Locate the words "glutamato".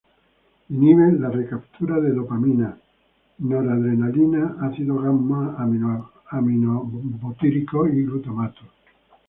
8.05-8.63